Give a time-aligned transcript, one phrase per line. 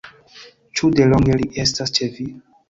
[0.79, 2.29] Ĉu de longe li estas ĉe vi?